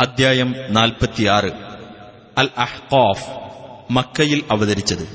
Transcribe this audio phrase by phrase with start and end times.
[0.00, 1.50] അദ്ധ്യായം നാൽപ്പത്തിയാറ്.
[2.38, 3.30] അൽ അഹ്ഖാഫ്
[3.92, 5.08] മക്കയിൽ അവതരിച്ചത്.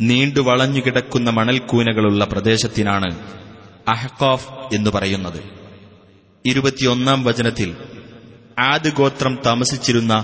[0.00, 3.18] നീണ്ടു വളഞ്ഞുകിടക്കുന്ന മണൽക്കൂനകളുള്ള പ്രദേശത്തിനാണ്
[3.88, 5.44] അഹ്ഖാഫ് എന്ന് പറയുന്നത്.
[6.46, 7.76] ഇരുപത്തിയൊന്നാം വചനത്തിൽ
[8.58, 10.14] ആദ് ഗോത്രം താമസിച്ചിരുന്ന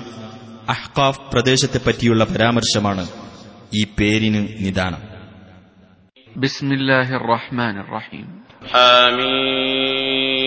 [0.69, 3.09] അഹ്ഖാഫ് പ്രദേശത്തെപ്പറ്റിയുള്ള പരാമർശമാണ്
[3.75, 5.01] ഈ പേരിന് നിദാനം.
[6.37, 8.45] ബിസ്മില്ലാഹിർ റഹ്മാൻ റഹീം.
[8.75, 10.42] ആമീൻ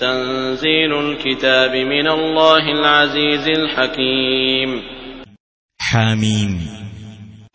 [0.00, 4.70] تنزيل الكتاب من الله العزيز الحكيم
[5.80, 6.52] ഹാമീം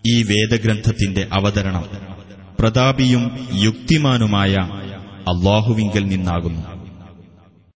[0.05, 1.85] ഈ വേദഗ്രന്ഥത്തിന്റെ അവതരണം
[2.59, 3.23] പ്രതാപിയും
[3.65, 4.53] യുക്തിമാനുമായ
[5.33, 6.63] അള്ളാഹുവിങ്കൽ നിന്നാകുന്നു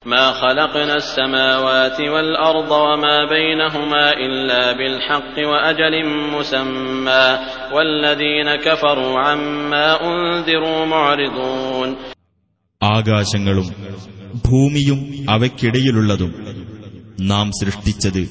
[0.06, 5.94] ما خلقنا السماوات والأرض وما بينهما إلا بالحق وأجل
[6.34, 7.28] مسمى
[7.72, 11.90] والذين كفروا عما أنذروا معرضون
[12.82, 13.68] ആകാശങ്ങളും
[14.35, 16.33] ഭൂമിയും അവയ്ക്കിടയിലുള്ളതും
[17.21, 18.29] നാം സൃഷ്ടിച്ചത്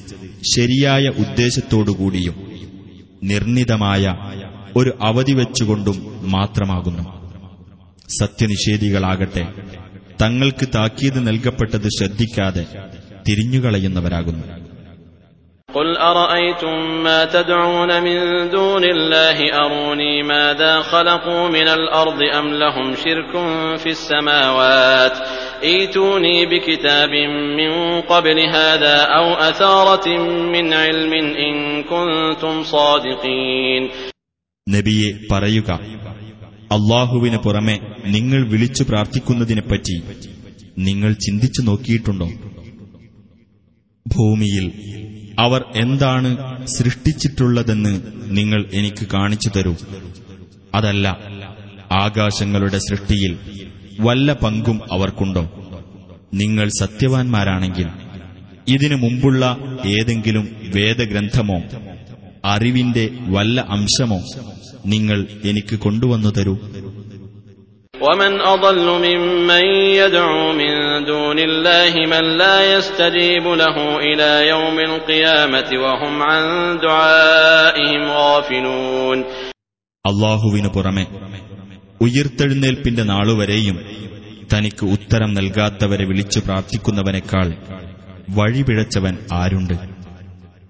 [0.56, 2.34] ശരിയായ ഉദ്ദേശത്തോടുകൂടിയും
[3.22, 4.16] നിർണിതമായ
[4.76, 7.20] ഒരു അവധി വെച്ചുകൊണ്ടും മാത്രമാകുന്നു.
[8.18, 9.46] സത്യനിഷേധികളാകട്ടെ
[10.22, 12.66] തങ്ങൾക്ക് താക്കീത് നൽകപ്പെട്ടത് ശ്രദ്ധിക്കാതെ
[13.28, 14.59] തിരിഞ്ഞുകളയുന്നവരാകുന്നു.
[15.69, 23.31] قل أرأيتم ما تدعون من دون الله أروني ماذا خلقوا من الأرض أم لهم شرك
[23.77, 25.11] في السماوات
[25.63, 27.09] ايتوني بكتاب
[27.59, 27.71] من
[28.03, 30.07] قبل هذا أو أثارة
[30.47, 33.83] من علم إن كنتم صادقين
[34.67, 35.71] നബിയെ പറയുക
[36.71, 39.95] അള്ളാഹുവിന് പുറമെ നിങ്ങൾ വിളിച്ചു പ്രാർത്ഥിക്കുന്നതിനെപ്പറ്റി
[40.77, 42.27] നിങ്ങൾ ചിന്തിച്ചു നോക്കിയിട്ടുണ്ടോ
[44.06, 44.72] ഭൂമിയിൽ
[45.38, 46.30] അവർ എന്താണ്
[46.66, 49.74] സൃഷ്ടിച്ചിട്ടുള്ളതെന്ന് നിങ്ങൾ എനിക്ക് കാണിച്ചു തരൂ.
[50.74, 51.08] അതല്ല
[51.92, 53.38] ആകാശങ്ങളുടെ സൃഷ്ടിയിൽ
[54.00, 55.42] വല്ല പങ്കും അവർക്കുണ്ടോ?
[56.34, 57.86] നിങ്ങൾ സത്യവാൻമാരാണെങ്കിൽ
[58.68, 59.56] ഇതിനു മുമ്പുള്ള
[59.86, 61.62] ഏതെങ്കിലും വേദഗ്രന്ഥമോ
[62.44, 64.20] അറിവിന്റെ വല്ല അംശമോ
[64.86, 66.58] നിങ്ങൾ എനിക്ക് കൊണ്ടുവന്നു തരൂ.
[67.99, 69.65] ومن أضل ممن
[69.95, 70.71] يدعو من
[71.05, 76.43] دون الله من لا يستجيب له إلى يوم القيامة وهم عن
[76.79, 79.19] دعائهم غافلون
[80.05, 81.03] അള്ളാഹുവിനു പുറമെ
[82.05, 83.77] ഉയിർത്തെഴുന്നേൽപ്പിന്റെ നാളുവരെയും
[84.51, 87.47] തനിക്ക് ഉത്തരം നൽകാത്തവരെ വിളിച്ചു പ്രാർത്ഥിക്കുന്നവനേക്കാൾ
[88.37, 89.75] വഴിപിഴച്ചവൻ ആരുണ്ട്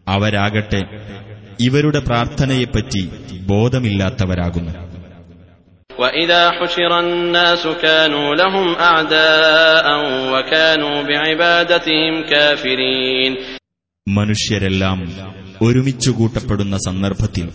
[0.07, 0.81] അവരാകട്ടെ
[1.59, 3.01] ഇവരുടെ പ്രാർത്ഥനയെപ്പറ്റി
[3.51, 4.73] ബോധമില്ലാത്തവരാകുന്നു
[5.99, 9.85] وإذا حشر الناس كانوا لهم أعداء
[10.33, 13.31] وكانوا بعبادتهم كافرين
[14.07, 14.99] മനുഷ്യരെല്ലാം
[15.61, 17.47] ഒരുമിച്ചു കൂട്ടപ്പെടുന്ന സന്ദർഭത്തിൽ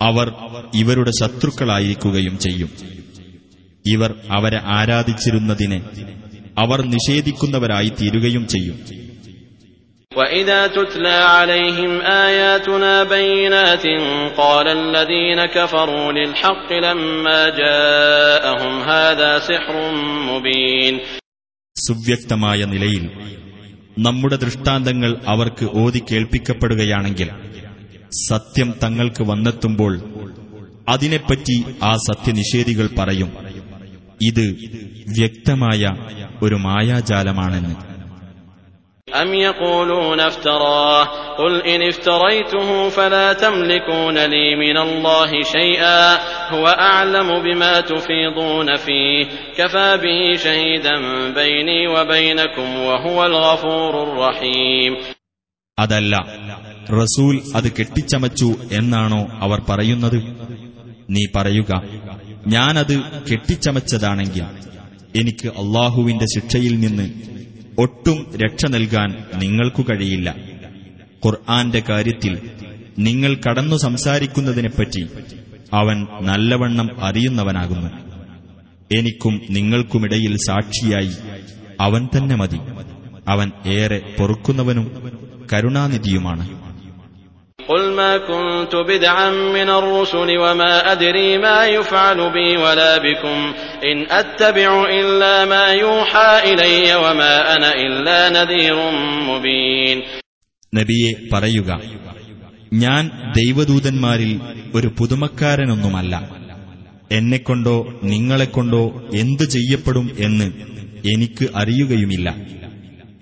[0.00, 0.26] അവർ
[0.74, 2.70] ഇവരുടെ ശത്രുക്കളായിരിക്കുകയും ചെയ്യും
[3.84, 5.78] ഇവർ അവരെ ആരാധിച്ചിരുന്നതിനെ
[6.56, 8.76] അവർ നിഷേധിക്കുന്നവരായി തീരുകയും ചെയ്യും
[10.12, 13.86] وإذا تتلى عليهم آياتنا بينات
[14.36, 19.74] قال الذين كفروا للحق لما جاءهم هذا سحر
[20.30, 20.94] مبين
[21.76, 23.04] സുവ്യക്തമായ നിലയിൽ
[23.96, 27.30] നമ്മുടെ ദൃഷ്ടാന്തങ്ങൾ അവർക്ക് ഓതി കേൾപ്പിക്കപ്പെടുകയാണെങ്കിൽ
[28.28, 29.92] സത്യം തങ്ങൾക്ക് വന്നെത്തുമ്പോൾ
[30.92, 33.30] അതിനെപ്പറ്റി ആ സത്യനിഷേധികൾ പറയും
[34.20, 34.46] ഇത്
[35.18, 35.82] വ്യക്തമായ
[36.46, 37.74] ഒരു മായാജാലമാണെന്ന്
[39.08, 41.04] أم يقولون افتراه
[41.36, 46.14] قل إن افتريته فلا تملكون لي من الله شيئا
[46.50, 49.24] هو أعلم بما تفيضون فيه
[49.58, 50.94] كفى به شهيدا
[51.32, 54.92] بيني وبينكم وهو الغفور الرحيم
[55.78, 56.14] അതല്ല
[56.94, 58.48] റസൂൽ അത് കെട്ടിച്ചമച്ചു
[58.78, 60.18] എന്നാണോ അവർ പറയുന്നത്
[61.14, 61.72] നീ പറയുക
[62.46, 62.96] ഞാനത്
[63.28, 64.44] കെട്ടിച്ചമച്ചതാണെങ്കിൽ
[65.14, 67.06] എനിക്ക് അള്ളാഹുവിന്റെ ശിക്ഷയിൽ നിന്ന്
[67.79, 70.35] ഒട്ടും രക്ഷ നൽകാൻ നിങ്ങൾക്കു കഴിയില്ല.
[71.25, 72.39] ഖുർആന്റെ കാര്യത്തിൽ
[72.99, 75.07] നിങ്ങൾ കടന്നു സംസാരിക്കുന്നതിനെപ്പറ്റി
[75.73, 77.89] അവൻ നല്ലവണ്ണം അറിയുന്നവനാകുന്നു.
[78.91, 81.11] എനിക്കും നിങ്ങൾക്കുമിടയിൽ സാക്ഷിയായി
[81.81, 82.59] അവൻ തന്നെ മതി.
[83.27, 85.11] അവൻ ഏറെ പൊറുക്കുന്നവനും
[85.53, 86.58] കരുണാനിധിയുമാണ്.
[87.68, 93.38] قل ما كنت بدعا من الرسل وما أدري ما يفعل بي ولا بكم
[93.84, 98.76] إن أتبع إلا ما يوحى إلي وما أنا إلا نذير
[99.30, 99.98] مبين
[100.72, 101.70] നബിയെ പറയുക
[102.78, 103.02] ഞാൻ
[103.36, 104.30] ദൈവദൂതന്മാരിൽ
[104.74, 106.14] ഒരു പുതുമക്കാരനൊന്നുമല്ല
[107.10, 107.74] എന്നെക്കൊണ്ടോ
[108.04, 108.80] നിങ്ങളെക്കൊണ്ടോ
[109.14, 110.46] എന്തു ചെയ്യപ്പെടും എന്ന്
[111.14, 112.28] എനിക്ക് അറിയുകയുമില്ല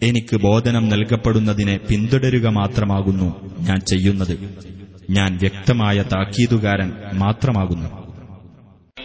[0.03, 3.29] എനിക്ക് ബോധനം നൽകപ്പെടുന്നതിനെ പിന്തുടരുക മാത്രമാകുന്നു
[3.69, 4.35] ഞാൻ ചെയ്യുന്നത്
[5.11, 7.91] ഞാൻ വ്യക്തമായ താക്കീതുകാരൻ മാത്രമാകുന്നു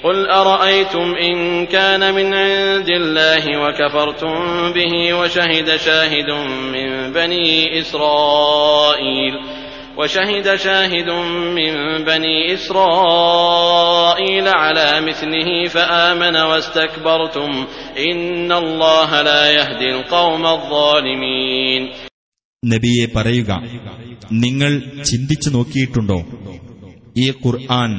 [0.03, 1.35] قل أرأيتم إن
[1.67, 4.33] كان من عند الله وكفرتم
[4.71, 6.29] به وشهد شاهد
[6.73, 9.33] من بني إسرائيل
[9.97, 11.09] وشهد شاهد
[11.55, 11.73] من
[12.03, 17.51] بني إسرائيل على مثله فآمن واستكبرتم
[17.99, 21.83] إن الله لا يهدي القوم الظالمين
[22.63, 23.51] നബിയെ പറയുക
[24.30, 26.18] നിങ്ങൾ ചിന്തിച്ചു നോക്കിയിട്ടുണ്ടോ?
[27.16, 27.90] ഈ ഖുർആൻ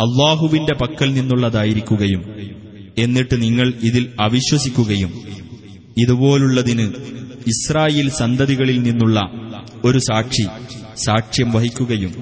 [0.00, 2.22] അള്ളാഹുവിന്റെ പക്കൽ നിന്നുള്ളതായിരിക്കുകയും
[2.98, 5.12] എന്നിട്ട് നിങ്ങൾ ഇതിൽ അവിശ്വസിക്കുകയും
[5.98, 6.92] ഇതുപോലുള്ളതിന്
[7.46, 9.18] ഇസ്രായേൽ സന്തതികളിൽ നിന്നുള്ള
[9.84, 10.46] ഒരു സാക്ഷി
[10.96, 12.12] സാക്ഷ്യം വഹിക്കുകയും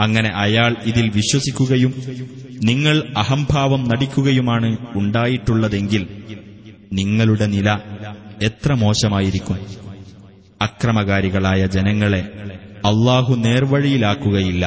[0.00, 1.92] അങ്ങനെ അയാൾ ഇതിൽ വിശ്വസിക്കുകയും
[2.62, 6.02] നിങ്ങൾ അഹംഭാവം നടിക്കുകയുമാണ് ഉണ്ടായിട്ടുള്ളതെങ്കിൽ
[6.92, 7.68] നിങ്ങളുടെ നില
[8.42, 9.58] എത്ര മോശമായിരിക്കും?
[10.62, 12.22] അക്രമകാരികളായ ജനങ്ങളെ
[12.83, 14.63] അള്ളാഹു നേർവഴിയിലാക്കുകയില്ല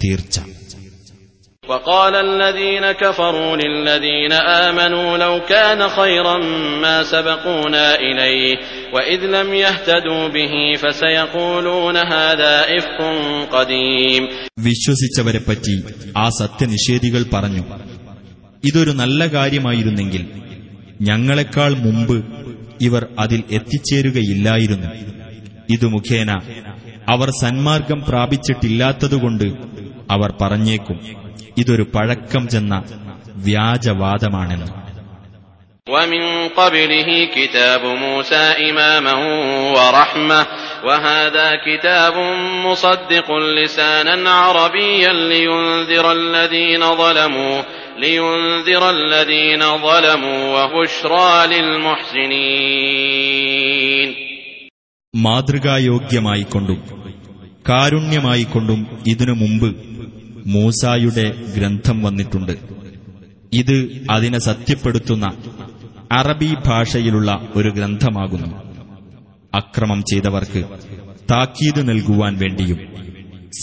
[0.00, 0.36] തീർച്ച
[1.64, 4.32] وقال الذين كفروا للذين
[4.66, 6.36] آمنوا لو كان خيرا
[6.82, 8.56] ما سبقونا إليه
[8.94, 12.98] وإذ لم يهتدوا به فسيقولون هذا إفك
[13.52, 14.22] قديم
[14.66, 15.74] വിശ്വസിച്ചവരെപ്പറ്റി
[16.16, 17.62] ആ സത്യനിഷേധികൾ പറഞ്ഞു
[18.62, 20.22] ഇതൊരു നല്ല കാര്യമായിരുന്നെങ്കിൽ
[21.00, 22.16] ഞങ്ങളെക്കാൾ മുമ്പ്
[22.80, 24.88] ഇവർ അതിൽ എത്തിച്ചേരുകയില്ലായിരുന്നു
[25.68, 26.30] ഇതു മുഖേന
[27.06, 29.46] അവർ സന്മാർഗം പ്രാപിച്ചിട്ടില്ലാത്തതുകൊണ്ട്
[30.10, 30.98] അവർ പറഞ്ഞേക്കും
[31.56, 32.74] ഇതൊരു പഴക്കം ചെന്ന
[33.48, 34.70] വ്യാജവാദമാണെന്ന്
[35.86, 39.14] ومن قبله كتاب موسى إماما
[39.76, 40.46] ورحمة
[40.84, 42.16] وهذا كتاب
[42.66, 47.62] مصدق لسانا عربيا لينذر الذين ظلموا
[47.98, 51.46] لينذر الذين ظلموا وبشرى
[52.72, 54.08] للمحسنين
[55.15, 56.79] മാതൃകായോഗ്യമായിക്കൊണ്ടും
[57.69, 59.75] കാരുണ്യമായിക്കൊണ്ടും ഇതിനു മുമ്പ്
[60.47, 61.25] മൂസായുടെ
[61.57, 62.51] ഗ്രന്ഥം വന്നിട്ടുണ്ട്.
[63.53, 65.25] ഇത് അതിനെ സത്യപ്പെടുത്തുന്ന
[66.11, 68.55] അറബി ഭാഷയിലുള്ള ഒരു ഗ്രന്ഥമാകുന്നു.
[69.53, 70.63] അക്രമം ചെയ്തവർക്ക്
[71.31, 72.79] താക്കീത് നൽകുവാൻ വേണ്ടിയും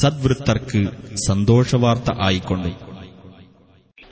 [0.03, 0.83] സദ്വൃത്തർക്ക്
[1.29, 2.84] സന്തോഷവാർത്ത ആയിക്കൊണ്ടും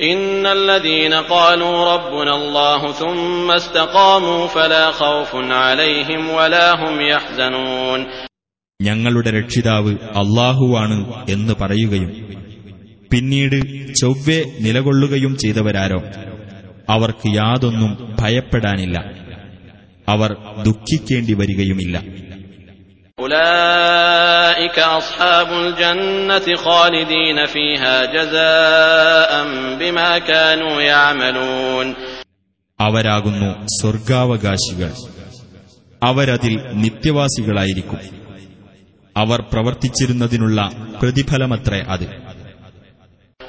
[0.03, 8.01] إن الذين قالوا ربنا الله ثم استقاموا فلا خوف عليهم ولا هم يحزنون
[8.79, 10.97] ഞങ്ങളുടെ രക്ഷിതാവ് അള്ളാഹുവാണ്
[11.29, 12.11] എന്ന് പറയുകയും
[13.11, 13.55] പിന്നീട്
[14.01, 15.99] ചൊവ്വെ നിലകൊള്ളുകയും ചെയ്തവരാരോ
[16.89, 18.97] അവർക്ക് യാതൊന്നും ഭയപ്പെടാനില്ല
[20.07, 20.31] അവർ
[20.63, 21.95] ദുഃഖിക്കേണ്ടി വരികയുമില്ല
[23.21, 29.31] أولئك أصحاب الجنة خالدين فيها جزاء
[29.75, 31.87] بما كانوا يعملون
[32.79, 34.91] അവരാകുന്നു സ്വർഗാവകാശികൾ
[36.01, 37.99] അവരതിൽ നിത്യവാസികളായിരിക്കും
[39.15, 40.59] അവർ പ്രവർത്തിച്ചിരുന്നതിനുള്ള
[41.01, 42.05] പ്രതിഫലമത്രേ അത്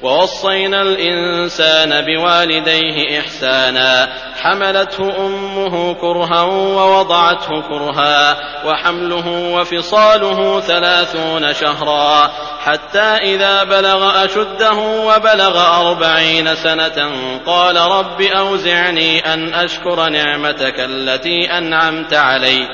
[0.02, 4.08] ووصينا الإنسان بوالديه إحسانا.
[4.42, 8.36] حملته أمه كرها ووضعته كرها
[8.66, 12.30] وحمله وفصاله ثلاثون شهرا.
[12.64, 17.10] حتى إذا بلغ أشده وبلغ أربعين سنة
[17.46, 22.68] قال رب أوزعني أن أشكر نعمتك التي أنعمت علي.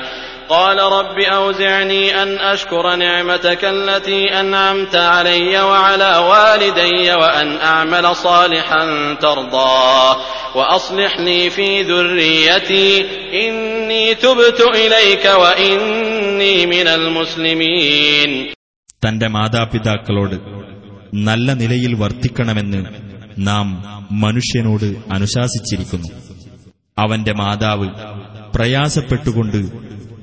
[0.50, 8.84] قال رب أوزعني أن أشكر نعمتك التي أنعمت علي وعلى والدي وأن أعمل صالحا
[9.16, 10.16] ترضاه
[10.56, 12.90] وأصلح لي في ذريتي
[13.40, 18.30] إني تبت إليك وإني من المسلمين
[19.02, 20.36] തന്റെ മാതാപിതാക്കളോട്
[21.26, 22.80] നല്ല നിലയിൽ വർത്തിക്കണമെന്ന്
[23.48, 23.66] നാം
[24.20, 26.10] മനുഷ്യനോട് അനുശാസിച്ചിരിക്കുന്നു
[26.98, 27.88] അവന്റെ മാതാവ്
[28.56, 29.58] പ്രയാസപ്പെട്ടുകൊണ്ട്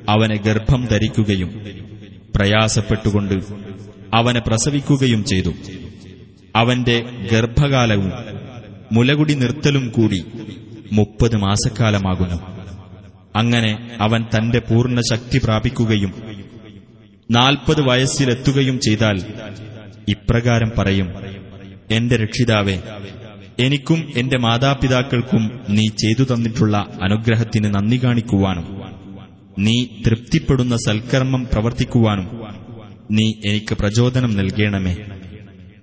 [0.08, 1.50] അവനെ ഗർഭം ധരിക്കുകയും
[2.36, 3.34] പ്രയാസപ്പെട്ടുകൊണ്ട്
[4.14, 5.52] അവനെ പ്രസവിക്കുകയും ചെയ്തു.
[6.56, 8.12] അവന്റെ ഗർഭകാലവും
[8.92, 10.24] മുലകുടി നിർത്തലും കൂടി
[10.92, 12.38] മുപ്പത് മാസക്കാലമാകുന്നു.
[13.36, 16.12] അങ്ങനെ അവൻ തന്റെ പൂർണ ശക്തി പ്രാപിക്കുകയും
[17.30, 19.16] നാൽപ്പത് വയസ്സിലെത്തുകയും ചെയ്താൽ
[20.08, 21.08] ഇപ്രകാരം പറയും
[21.90, 22.76] എന്റെ രക്ഷിതാവേ
[23.58, 28.77] എനിക്കും എന്റെ മാതാപിതാക്കൾക്കും നീ ചെയ്തു തന്നിട്ടുള്ള അനുഗ്രഹത്തിന് നന്ദി കാണിക്കുവാനും
[29.58, 32.42] നീ തൃപ്തിപ്പെടുന്ന സൽക്കർമ്മം പ്രവർത്തിക്കുവാനും
[33.10, 34.96] നീ എനിക്ക് പ്രചോദനം നൽകണമേ.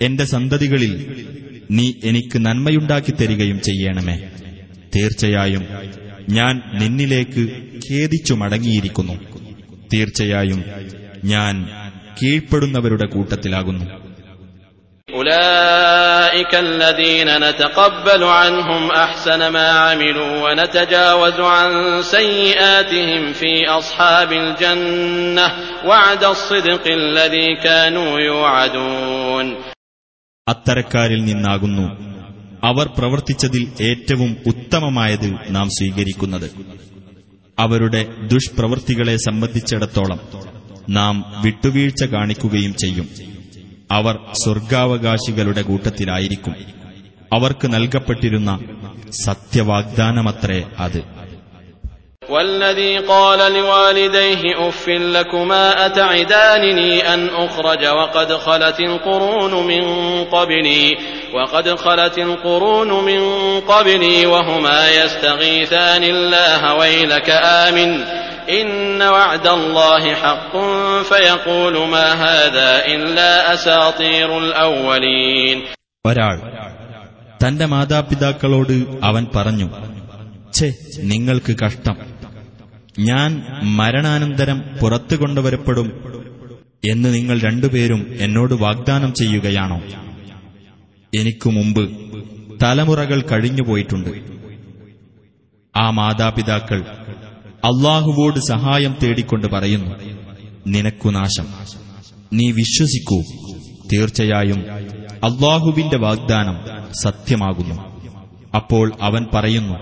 [0.02, 1.26] എന്റെ സന്തതികളിൽ
[1.72, 4.18] നീ എനിക്ക് നന്മയുണ്ടാക്കി തരികയും ചെയ്യണമേ.
[4.96, 5.66] തീർച്ചയായും
[6.30, 7.48] ഞാൻ നിന്നിലേക്ക്
[7.92, 9.14] ഖേദിച്ചു മടങ്ങിയിരിക്കുന്നു.
[9.94, 10.64] തീർച്ചയായും
[11.26, 11.68] ഞാൻ
[12.22, 14.05] കീഴ്പ്പെടുന്നവരുടെ കൂട്ടത്തിലാകുന്നു.
[15.15, 21.71] أولئك الذين نتقبل عنهم أحسن ما عملوا ونتجاوز عن
[22.05, 25.47] سيئاتهم في أصحاب الجنة
[25.85, 29.47] وعد الصدق الذي كانوا يوعدون
[30.47, 31.87] അത്തരക്കാരിൽ നിന്നാകുന്നു
[32.63, 36.49] അവർ പ്രവർത്തിച്ചതിൽ ഏറ്റവും ഉത്തമമായത് നാം സ്വീകരിക്കുന്നത്
[37.59, 38.01] അവരുടെ
[38.33, 40.21] ദുഷ്പ്രവൃത്തികളെ സംബന്ധിച്ചിടത്തോളം
[40.93, 43.07] നാം വിട്ടുവീഴ്ച കാണിക്കുകയും ചെയ്യും
[43.91, 46.55] അവർ സ്വർഗാവകാശികളുടെ കൂട്ടത്തിലായിരിക്കും
[47.35, 48.51] അവർക്ക് നൽകപ്പെട്ടിരുന്ന
[49.27, 51.01] സത്യവാഗ്ദാനമത്രേ അത്
[52.29, 59.83] والذي قال لوالديه اف لكما اتعدانني ان اخرج وقد خلت القرون من
[60.25, 60.85] قبلي
[61.35, 63.21] وقد خلت القرون من
[63.63, 67.91] قبلي وهما يستغيثان الله ويلك امن
[68.51, 68.69] ان
[69.09, 70.55] وعد الله حق
[71.03, 75.59] فيقول ما هذا الا اساطير الاولين
[76.05, 76.37] ഒരാൾ
[77.43, 79.69] തന്റെ മാതാപിതാക്കളോട് അവൻ പറഞ്ഞു
[80.57, 80.69] ഛേ
[81.11, 81.97] നിങ്ങൾക്ക് കഷ്ടം
[83.01, 83.31] ഞാൻ
[83.79, 85.89] മരണാനന്തരം പുറത്തു കൊണ്ടുവരപ്പെടും
[86.85, 89.79] എന്ന് നിങ്ങൾ രണ്ടുപേരും എന്നോട് വാഗ്ദാനം ചെയ്യുകയാണോ
[91.13, 91.83] എനിക്കു മുമ്പ്
[92.63, 94.11] തലമുറകൾ കഴിഞ്ഞുപോയിട്ടുണ്ട്
[95.75, 96.81] ആ മാതാപിതാക്കൾ
[97.64, 99.96] അള്ളാഹുവോട് സഹായം തേടിക്കൊണ്ട് പറയുന്നു
[100.68, 101.48] നിനക്കു നാശം.
[102.34, 103.22] നീ വിശ്വസിക്കൂ.
[103.94, 104.64] തീർച്ചയായും
[105.24, 106.58] അള്ളാഹുവിന്റെ വാഗ്ദാനം
[107.04, 107.76] സത്യമാകുന്നു.
[108.56, 109.74] അപ്പോൾ അവൻ പറയുന്നു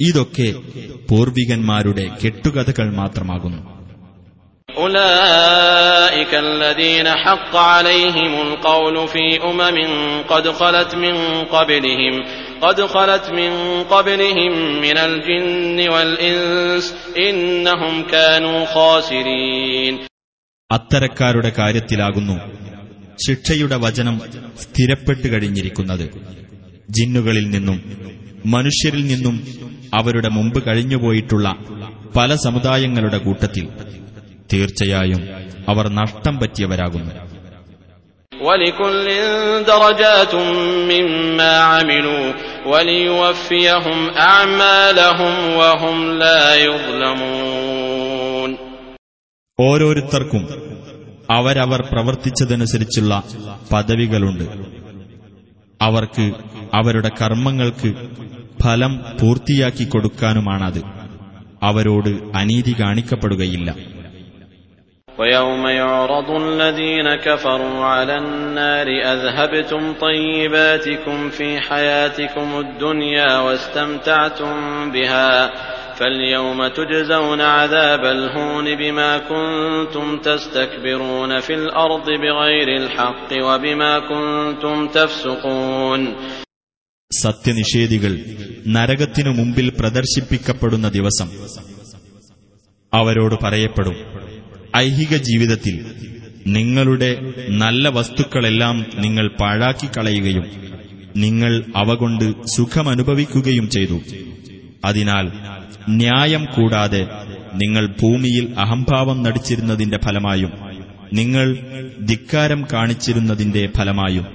[0.00, 0.54] ഇതൊക്കെ
[1.10, 3.71] പൂർവികന്മാരുടെ കെട്ടുകഥകൾ മാത്രമാകുന്നു.
[4.77, 9.77] أولئك الذين حق عليهم القول في أمم
[10.23, 11.15] قد خلت من
[11.45, 12.13] قبلهم
[12.61, 13.51] قد خلت من
[13.85, 14.51] قبلهم
[14.81, 16.85] من الجن والإنس
[17.19, 19.93] إنهم كانوا خاسرين
[20.69, 22.33] അത്തരക്കാരുടെ കാര്യത്തിലാകുന്നു
[23.19, 24.15] ശിക്ഷയുടെ വചനം
[24.63, 26.03] സ്ഥിരപ്പെട്ടു കഴിഞ്ഞിരിക്കുന്നത്
[26.89, 27.77] ജിന്നുകളിൽ നിന്നും
[28.47, 29.35] മനുഷ്യരിൽ നിന്നും
[29.93, 31.47] അവരുടെ മുമ്പ് കഴിഞ്ഞുപോയിട്ടുള്ള
[32.15, 33.65] പല സമുദായങ്ങളുടെ കൂട്ടത്തിൽ
[34.52, 35.28] തീർച്ചയായും
[35.68, 37.32] അവർ നഷ്ടം പറ്റിയവരാകുന്നു.
[49.60, 50.48] ഓരോരുത്തർക്കും
[51.30, 53.22] അവരവർ പ്രവർത്തിച്ചതനുസരിച്ചുള്ള
[53.72, 54.44] പദവികളുണ്ട്.
[55.82, 56.32] അവർക്ക്
[56.74, 57.94] അവരുടെ കർമ്മങ്ങൾക്ക്
[58.62, 60.82] ഫലം പൂർത്തിയാക്കി കൊടുക്കാനുമാണത്.
[61.62, 63.91] അവരോട് അനീതി കാണിക്കപ്പെടുകയില്ല.
[65.17, 74.55] ويوم يعرض الذين كفروا على النار أذهبتم طيباتكم في حياتكم الدنيا واستمتعتم
[74.91, 75.51] بها
[75.95, 86.01] فاليوم تجزون عذاب الهون بما كنتم تستكبرون في الأرض بغير الحق وبما كنتم تفسقون
[87.11, 88.13] സത്യനിഷേധികൾ
[88.75, 91.27] നരകത്തിനു മുമ്പിൽ പ്രദർശിപ്പിക്കപ്പെടുന്ന ദിവസം
[92.93, 93.95] അവരോട് പറയപ്പെടും
[94.76, 95.86] ഐഹിക ജീവിതത്തിൽ
[96.46, 97.10] നിങ്ങളുടെ
[97.48, 100.46] നല്ല വസ്തുക്കളെല്ലാം നിങ്ങൾ പാഴാക്കി കളയുകയും
[101.16, 102.24] നിങ്ങൾ അവ കൊണ്ട്
[102.56, 104.00] സുഖമനുഭവിക്കുകയും ചെയ്തു.
[104.84, 105.26] അതിനാൽ
[105.88, 107.06] ന്യായം കൂടാതെ
[107.54, 110.52] നിങ്ങൾ ഭൂമിയിൽ അഹംഭാവം നടിച്ചിരുന്നതിന്റെ ഫലമായും
[111.12, 111.46] നിങ്ങൾ
[112.00, 114.26] ധിക്കാരം കാണിച്ചിരുന്നതിന്റെ ഫലമായും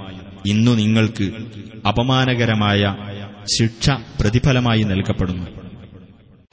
[0.46, 1.28] ഇന്നു നിങ്ങൾക്ക്
[1.88, 2.96] അപമാനകരമായ
[3.58, 5.67] ശിക്ഷ പ്രതിഫലമായി നൽകപ്പെടുന്നു.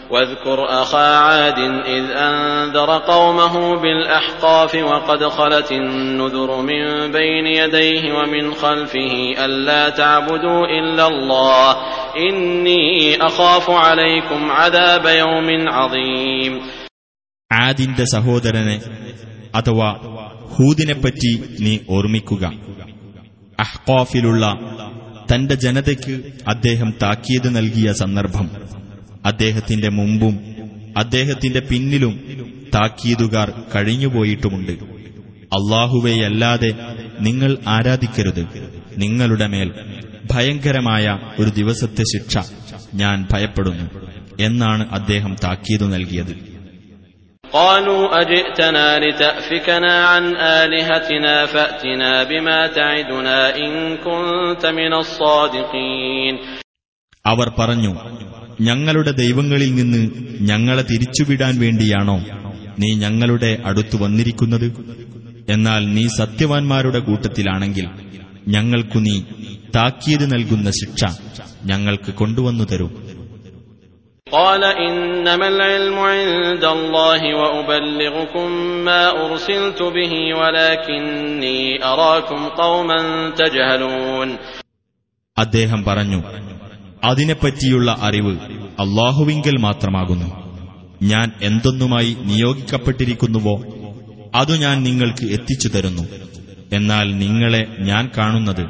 [0.10, 9.14] واذكر أخا عاد إذ أنذر قومه بالأحقاف وقد خلت النذر من بين يديه ومن خلفه
[9.38, 11.76] ألا تعبدوا إلا الله
[12.20, 16.54] إني أخاف عليكم عذاب يوم عظيم
[17.52, 18.76] ആദിന്റെ സഹോദരനെ
[19.54, 19.90] അഥവാ
[20.56, 22.44] ഹൂദിനെപ്പറ്റി നീ ഓർമ്മിക്കുക
[23.60, 24.44] അഹ്കാഫിലുള്ള
[25.32, 26.16] തന്റെ ജനതയ്ക്ക്
[26.46, 28.48] അദ്ദേഹം താക്കീത് നൽകിയ സന്ദർഭം
[29.25, 30.41] അദ്ദേഹത്തിന്റെ മുമ്പും
[30.97, 32.21] അദ്ദേഹത്തിന്റെ പിന്നിലും
[32.75, 34.73] താക്കീതുകാർ കഴിഞ്ഞുപോയിട്ടുമുണ്ട്.
[35.43, 36.75] അള്ളാഹുവെയല്ലാതെ
[37.21, 38.73] നിങ്ങൾ ആരാധിക്കരുത്.
[38.97, 39.73] നിങ്ങളുടെ മേൽ
[40.31, 42.39] ഭയങ്കരമായ ഒരു ദിവസത്തെ ശിക്ഷ
[42.95, 43.91] ഞാൻ ഭയപ്പെടുന്നു
[44.41, 46.55] എന്നാണ് അദ്ദേഹം താക്കീതു നൽകിയത്.
[57.27, 57.97] അവർ പറഞ്ഞു
[58.68, 60.02] ഞങ്ങളുടെ ദൈവങ്ങളിൽ നിന്ന്
[60.50, 62.18] ഞങ്ങളെ തിരിച്ചുവിടാൻ വേണ്ടിയാണോ
[62.82, 64.68] നീ ഞങ്ങളുടെ അടുത്തു വന്നിരിക്കുന്നത്
[65.52, 67.86] എന്നാൽ നീ സത്യവാൻമാരുടെ കൂട്ടത്തിലാണെങ്കിൽ
[68.56, 69.16] ഞങ്ങൾക്കു നീ
[69.76, 71.02] താക്കീത് നൽകുന്ന ശിക്ഷ
[71.72, 72.90] ഞങ്ങൾക്ക് കൊണ്ടുവന്നു തരൂ
[74.28, 78.48] قال إنما العلم عند الله وأبلغكم
[78.88, 83.00] ما أرسلت به ولكني أراكم قوما
[83.34, 84.30] تجهلون
[85.38, 86.20] അദ്ദേഹം പറഞ്ഞു
[87.04, 88.34] അതിനെപ്പറ്റിയുള്ള അറിവ്
[88.84, 90.30] അള്ളാഹുവിങ്കൽ മാത്രമാകുന്നു
[91.04, 93.56] ഞാൻ എന്തൊന്നുമായി നിയോഗിക്കപ്പെട്ടിരിക്കുന്നുവോ
[94.36, 96.04] അതു ഞാൻ നിങ്ങൾക്ക് എത്തിച്ചു തരുന്നു
[96.74, 98.66] എന്നാൽ നിങ്ങളെ ഞാൻ കാണുന്നത്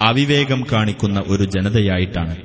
[0.00, 2.36] അവിവേകം കാണിക്കുന്ന ഒരു ജനതയായിട്ടാണ്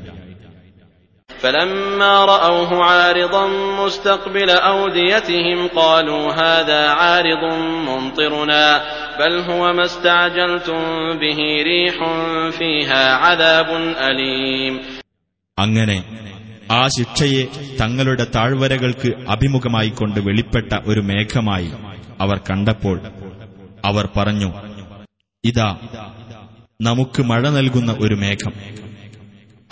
[1.29, 3.43] فلما رأوه عارضا
[3.77, 7.43] مستقبل أوديتهم قالوا هذا عارض
[7.87, 8.81] ممطرنا
[9.19, 10.81] بل هو ما استعجلتم
[11.15, 11.95] به ريح
[12.51, 13.69] فيها عذاب
[14.01, 14.73] أليم
[15.58, 16.04] അങ്ങനെ
[16.70, 17.42] ആ ശിക്ഷയെ
[17.80, 21.70] തങ്ങളുടെ താഴ്വരകൾക്ക് അഭിമുഖമായി അഭിമുഖമായിക്കൊണ്ട് വെളിപ്പെട്ട ഒരു മേഘമായി
[22.20, 23.00] അവർ കണ്ടപ്പോൾ
[23.84, 24.50] അവർ പറഞ്ഞു
[25.44, 25.68] ഇതാ
[26.82, 28.54] നമുക്ക് മഴ നൽകുന്ന ഒരു മേഘം.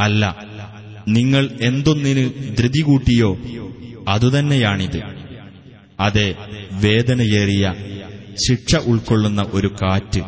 [0.01, 0.23] അല്ല
[1.09, 3.39] നിങ്ങൾ എന്തൊന്നിന് ധൃതി കൂട്ടിയോ
[4.09, 5.01] അതുതന്നെയാണിത്.
[6.01, 6.35] അതെ
[6.73, 7.75] വേദനയേറിയ
[8.45, 10.23] ശിക്ഷ ഉൾക്കൊള്ളുന്ന ഒരു കാറ്റ്.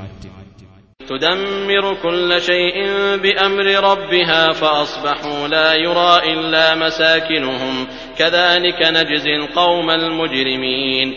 [1.09, 2.77] تدمر كل شيء
[3.17, 7.75] بأمر ربها فأصبحوا لا يرى إلا مساكنهم
[8.17, 11.07] كذلك نجزي القوم المجرمين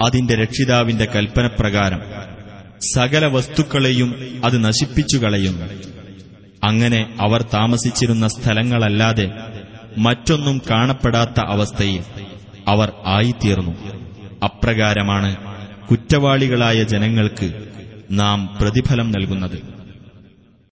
[0.00, 2.00] അതിന്റെ രക്ഷിതാവിന്റെ കൽപ്പനപ്രകാരം
[2.94, 4.10] സകല വസ്തുക്കളെയും
[4.44, 5.66] അത് നശിപ്പിച്ചു കളയുന്നു
[6.62, 9.26] അങ്ങനെ അവർ താമസിച്ചിരുന്ന സ്ഥലങ്ങളല്ലാതെ
[10.06, 12.02] മറ്റൊന്നും കാണപ്പെടാത്ത അവസ്ഥയിൽ
[12.66, 13.74] അവർ ആയിത്തീർന്നു
[14.48, 15.30] അപ്രകാരമാണ്
[15.88, 17.48] കുറ്റവാളികളായ ജനങ്ങൾക്ക്
[18.10, 19.78] നാം പ്രതിഫലം നൽകുന്നത്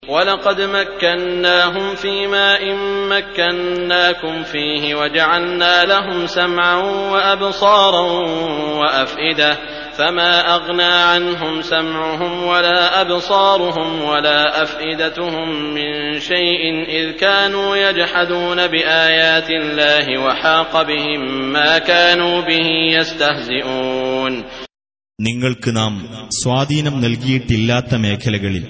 [0.10, 2.75] ولقد مكناهم في ماء
[3.10, 6.75] مكناكم فيه وجعلنا لهم سمعا
[7.14, 8.02] وأبصارا
[8.80, 9.58] وأفئدة
[9.98, 20.06] فما أغنى عنهم سمعهم ولا أبصارهم ولا أفئدتهم من شيء إذ كانوا يجحدون بآيات الله
[20.25, 24.44] وحاق بهم ما كانوا به يستهزئون
[25.21, 28.67] നിങ്ങൾക്ക് നാം സ്വാധീനം നൽകിയിട്ടില്ലാത്ത മേഖലകളിൽ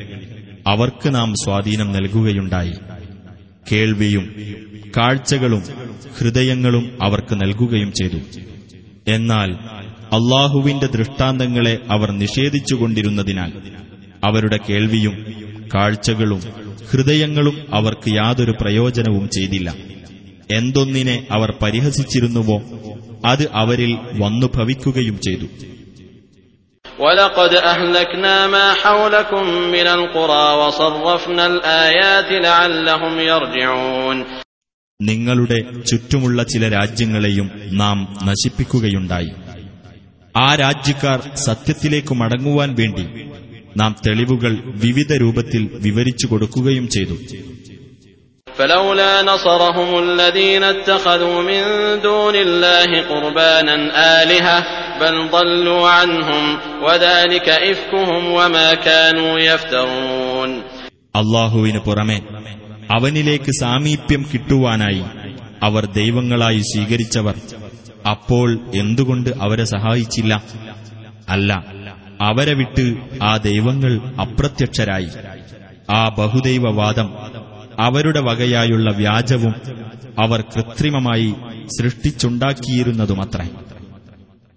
[0.66, 2.72] അവർക്ക് നാം സ്വാധീനം നൽകുകയുണ്ടായി.
[3.72, 4.34] കേൾവിയും
[4.96, 5.62] കാഴ്ചകളും
[6.18, 8.18] ഹൃദയങ്ങളും അവർക്ക് നൽകുകയും ചെയ്തു.
[9.08, 9.52] എന്നാൽ
[10.12, 13.52] അള്ളാഹുവിന്റെ ദൃഷ്ടാന്തങ്ങളെ അവർ നിഷേധിച്ചുകൊണ്ടിരുന്നതിനാൽ
[14.24, 15.26] അവരുടെ കേൾവിയും
[15.74, 16.40] കാഴ്ചകളും
[16.90, 19.74] ഹൃദയങ്ങളും അവർക്ക് യാതൊരു പ്രയോജനവും ചെയ്തില്ല.
[20.52, 22.62] എന്തൊന്നിനെ അവർ പരിഹസിച്ചിരുന്നുവോ
[23.24, 25.44] അത് അവരിൽ വന്നു ഭവിക്കുകയും ചെയ്തു.
[26.99, 34.17] ولقد أهلكنا ما حولكم من القرى وصرفنا الآيات لعلهم يرجعون
[34.99, 35.57] നിങ്ങളുടെ
[35.89, 37.47] ചുറ്റുമുള്ള ചില രാജ്യങ്ങളെയും
[37.81, 39.31] നാം നശിപ്പിക്കുകയുണ്ടായി
[40.35, 43.05] ആ രാജ്യക്കാർ സത്യത്തിലേക്ക് മടങ്ങുവാൻ വേണ്ടി
[43.75, 44.53] നാം തെളിവുകൾ
[44.85, 47.15] വിവിധ രൂപത്തിൽ വിവരിച്ചു കൊടുക്കുകയും ചെയ്തു
[48.59, 51.61] فلولا نصرهم الذين اتخذوا من
[52.01, 53.75] دون الله قربانا
[54.15, 54.57] آلهة
[55.01, 56.43] بل ضلوا عنهم
[56.81, 60.51] وذلك إفكهم وما كانوا يفترون
[61.15, 62.17] അള്ളാഹുവിന് പുറമെ
[62.89, 65.03] അവനിലേക്ക് സാമീപ്യം കിട്ടുവാനായി
[65.61, 67.35] അവർ ദൈവങ്ങളായി സ്വീകരിച്ചവർ
[68.05, 68.47] അപ്പോൾ
[68.81, 70.33] എന്തുകൊണ്ട് അവരെ സഹായിച്ചില്ല
[71.29, 71.51] അല്ല
[72.21, 72.85] അവരെ വിട്ട്
[73.23, 75.09] ആ ദൈവങ്ങൾ അപ്രത്യക്ഷരായി
[75.91, 77.07] ആ ബഹുദൈവവാദം
[77.85, 79.55] അവരുടെ വകയായുള്ള വ്യാജവും
[80.19, 81.29] അവർ കൃത്രിമമായി
[81.75, 83.47] സൃഷ്ടിച്ചുണ്ടാക്കിയിരുന്നതുമത്രേ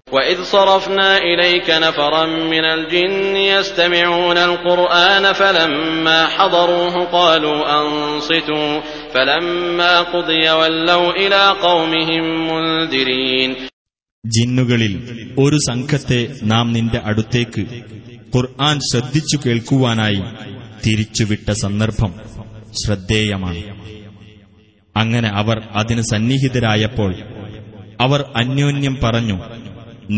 [0.09, 3.15] وإذ صرفنا إليك نفرا من الجن
[3.49, 8.71] يستمعون القرآن فلما حضروه قالوا أنصتوا
[9.15, 13.51] فلما قضي ولوا إلى قومهم منذرين
[14.25, 14.95] ജിന്നുകളിൽ
[15.39, 17.63] ഒരു സംഘത്തെ നാം നിന്റെ അടുത്തേക്ക്
[18.35, 20.23] ഖുർആൻ ശ്രദ്ധിച്ചു കേൾക്കുവാനായി
[20.83, 22.13] തിരിച്ചുവിട്ട സന്ദർഭം
[22.75, 23.61] ശ്രദ്ധേയമാണ്
[24.97, 27.13] അങ്ങനെ അവർ അതിന് സന്നിഹിതരായപ്പോൾ
[28.01, 29.37] അവർ അന്യോന്യം പറഞ്ഞു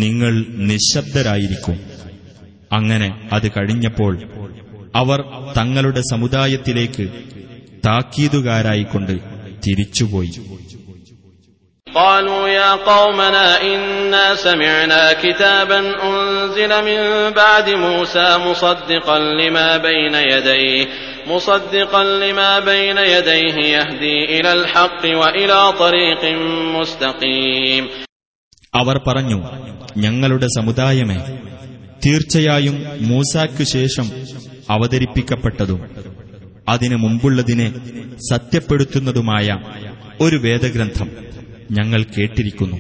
[0.03, 0.33] നിങ്ങൾ
[0.71, 1.77] നിശബ്ദരായിരിക്കും
[2.73, 4.13] അങ്ങനെ അത് കഴിഞ്ഞപ്പോൾ
[4.95, 5.21] അവർ
[5.59, 7.07] തങ്ങളുടെ സമുദായത്തിലേക്ക്
[7.87, 9.15] താക്കീതുകാരായിക്കൊണ്ട്
[9.65, 10.33] തിരിച്ചുപോയി
[11.87, 17.01] قالوا يا قومنا إنا سمعنا كتابا أنزل من
[17.33, 20.87] بعد موسى مصدقا لما بين يديه
[21.27, 26.23] مصدقا لما بين يديه يهدي إلى الحق وإلى طريق
[26.77, 27.85] مستقيم
[28.75, 29.39] അവർ പറഞ്ഞു
[29.97, 31.19] ഞങ്ങളുടെ സമുദായമേ
[32.05, 32.77] തീർച്ചയായും
[33.09, 34.07] മൂസാക്ക് ശേഷം
[34.69, 35.81] അവതരിപ്പിക്കപ്പെട്ടതും
[36.69, 37.69] അതിനു മുമ്പുള്ളതിനെ
[38.31, 39.49] സത്യപ്പെടുത്തുന്നതുമായ
[40.21, 41.09] ഒരു വേദഗ്രന്ഥം
[41.71, 42.79] ഞങ്ങൾ കേട്ടിരിക്കുന്നു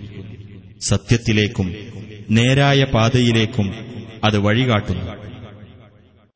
[0.90, 1.66] സത്യത്തിലേക്കും
[2.30, 3.66] നേരായ പാതയിലേക്കും
[4.24, 5.04] അത് വഴികാട്ടുന്നു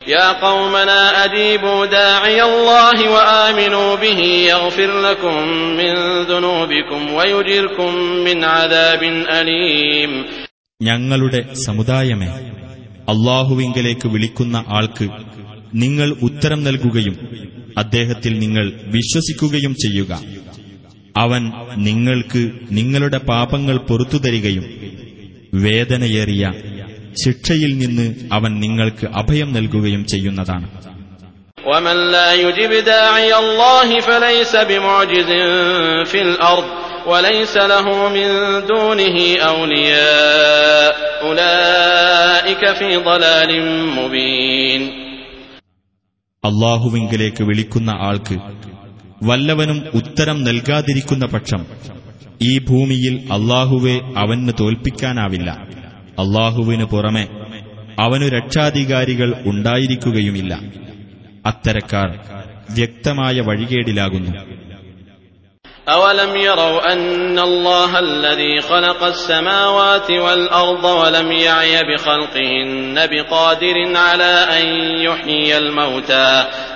[0.01, 5.37] يا قومنا أجيبوا داعي الله وآمنوا به يغفر لكم
[5.77, 5.93] من
[6.25, 7.93] ذنوبكم ويجركم
[8.27, 10.13] من عذاب أليم
[10.81, 12.29] ഞങ്ങളുടെ സമുദായമേ
[13.13, 15.07] അള്ളാഹുവിങ്കലേക്ക് വിളിക്കുന്ന ആൾക്ക്
[15.83, 17.17] നിങ്ങൾ ഉത്തരം നൽകുകയും
[17.83, 20.13] അദ്ദേഹത്തിൽ നിങ്ങൾ വിശ്വസിക്കുകയും ചെയ്യുക
[21.17, 21.43] അവൻ
[21.87, 22.43] നിങ്ങൾക്ക്
[22.79, 24.65] നിങ്ങളുടെ പാപങ്ങൾ പൊറത്തു തരികയും
[25.65, 26.45] വേദനയേറിയ
[27.23, 30.67] ശിക്ഷയിൽ നിന്ന് അവൻ നിങ്ങൾക്ക് അഭയം നൽകുകയും ചെയ്യുന്നതാണ്
[31.67, 35.31] ومن لا يجب داعي الله فليس بمعجز
[36.05, 36.67] في الأرض
[37.07, 38.29] وليس له من
[38.67, 39.17] دونه
[39.51, 40.93] أولياء
[41.25, 43.51] أولئك في ضلال
[43.99, 44.83] مبين
[46.45, 48.37] അള്ളാഹുവിങ്കിലേക്ക് വിളിക്കുന്ന ആൾക്ക്
[49.23, 51.61] വല്ലവനും ഉത്തരം നൽകാതിരിക്കുന്ന പക്ഷം
[52.41, 55.51] ഈ ഭൂമിയിൽ അള്ളാഹുവെ അവന് തോൽപ്പിക്കാനാവില്ല
[56.19, 57.25] അള്ളാഹുവിനു പുറമെ
[57.99, 60.53] അവനു രക്ഷാധികാരികൾ ഉണ്ടായിരിക്കുകയുമില്ല
[61.49, 62.11] അത്തരക്കാർ
[62.77, 64.33] വ്യക്തമായ വഴികേടിലാകുന്നു
[65.89, 74.67] أولم يروا أن الله الذي خلق السماوات والأرض ولم يعي بخلقهن بقادر على أن
[75.01, 76.31] يحيي الموتى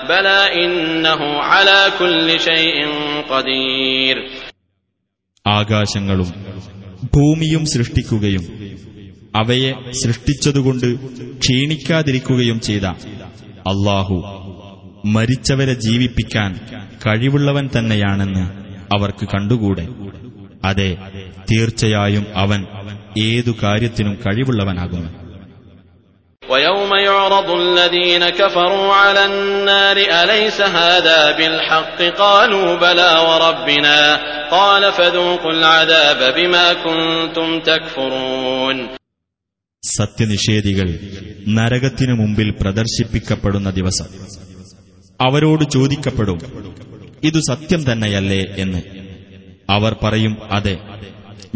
[0.09, 2.77] بلى إنه على كل شيء
[3.31, 4.17] قدير
[5.47, 6.29] ആകാശങ്ങളും
[7.15, 8.45] ഭൂമിയും സൃഷ്ടിക്കുകയും
[9.39, 10.87] അവയെ സൃഷ്ടിച്ചതുകൊണ്ട്
[11.43, 12.87] ക്ഷീണിക്കാതിരിക്കുകയും ചെയ്ത
[13.73, 14.17] അള്ളാഹു
[15.15, 16.51] മരിച്ചവരെ ജീവിപ്പിക്കാൻ
[17.05, 18.45] കഴിവുള്ളവൻ തന്നെയാണെന്ന്
[18.93, 19.87] അവർക്ക് കണ്ടുകൂടെ
[20.65, 20.91] അതെ
[21.51, 22.61] തീർച്ചയായും അവൻ
[23.29, 25.11] ഏതു കാര്യത്തിനും കഴിവുള്ളവനാകുന്നു
[26.43, 33.99] ويوم يعرض الذين كفروا على النار أليس هذا بالحق قالوا بلى وربنا
[34.51, 38.77] قال فذوقوا العذاب بما كنتم تكفرون
[39.83, 40.89] സത്യനിഷേധികൾ
[41.57, 44.09] നരകത്തിനു മുമ്പിൽ പ്രദർശിപ്പിക്കപ്പെടുന്ന ദിവസം
[45.21, 46.41] അവരോട് ചോദിക്കപ്പെടും
[47.29, 48.81] ഇതു സത്യം തന്നെയല്ലേ എന്ന്
[49.69, 50.75] അവർ പറയും അതെ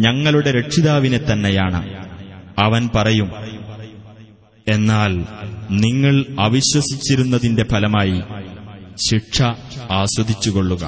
[0.06, 1.80] ഞങ്ങളുടെ രക്ഷിതാവിനെ തന്നെയാണ്
[2.58, 3.28] അവൻ പറയും
[4.66, 5.12] എന്നാൽ
[5.84, 6.14] നിങ്ങൾ
[6.46, 8.18] അവിശ്വസിച്ചിരുന്നതിന്റെ ഫലമായി
[9.08, 9.38] ശിക്ഷ
[10.00, 10.84] ആസ്വദിച്ചുകൊള്ളുക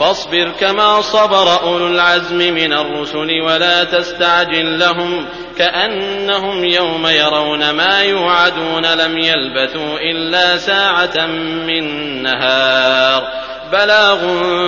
[0.00, 5.10] فاصبر كما صبر أولو العزم من الرسل ولا تستعجل لهم
[5.58, 11.16] كأنهم يوم يرون ما يوعدون لم يلبثوا إلا ساعة
[11.68, 11.84] من
[12.22, 13.22] نهار
[13.72, 14.20] بلاغ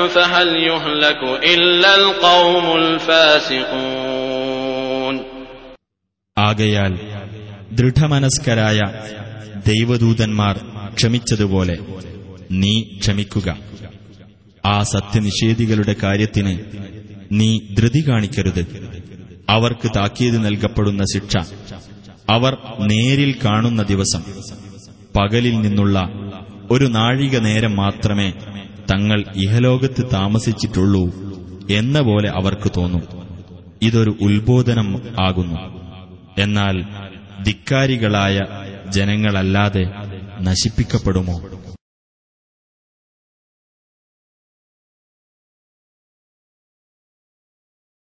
[0.09, 2.67] فهل يهلك إلا القوم
[4.13, 5.17] الفاسقون
[6.37, 6.93] ആകയാൽ
[7.79, 8.81] ദൃഢമനസ്കരായ
[9.67, 10.57] ദൈവദൂതന്മാർ
[10.95, 11.77] ക്ഷമിച്ചതുപോലെ
[12.63, 13.49] നീ ക്ഷമിക്കുക
[14.65, 16.55] ആ സത്യനിഷേധികളുടെ കാര്യത്തിന്
[17.39, 18.63] നീ ധൃതി കാണിക്കരുത്
[19.50, 21.38] അവർക്ക് താക്കീത് നൽകപ്പെടുന്ന ശിക്ഷ.
[22.30, 24.24] അവർ നേരിൽ കാണുന്ന ദിവസം
[25.18, 26.10] പകലിൽ നിന്നുള്ള
[26.72, 28.32] ഒരു നാഴിക നേരം മാത്രമേ
[28.92, 31.16] തങ്ങൾ ഇഹലോകത്ത് താമസിച്ചിട്ടുള്ളൂ
[31.72, 33.04] എന്ന പോലെ അവർക്ക് തോന്നും.
[33.82, 35.60] ഇതൊരു ഉത്ബോധനം ആകുന്നു.
[36.38, 36.86] എന്നാൽ
[37.44, 38.42] ധിക്കാരികളായ
[38.90, 39.92] ജനങ്ങളല്ലാതെ
[40.42, 41.42] നശിപ്പിക്കപ്പെടുമോ?